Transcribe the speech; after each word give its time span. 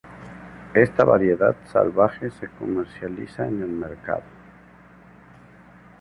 Esta 0.73 1.03
variedad 1.03 1.55
salvaje 1.71 2.31
se 2.31 2.47
comercializa 2.49 3.47
en 3.47 3.61
el 3.61 3.69
mercado. 3.69 4.23